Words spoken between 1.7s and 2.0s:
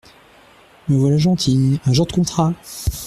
un